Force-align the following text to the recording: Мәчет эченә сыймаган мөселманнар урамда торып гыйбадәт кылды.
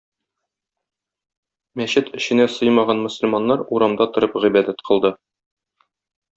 Мәчет 1.81 2.09
эченә 2.21 2.49
сыймаган 2.55 3.03
мөселманнар 3.05 3.63
урамда 3.79 4.11
торып 4.17 4.41
гыйбадәт 4.47 4.85
кылды. 4.91 5.17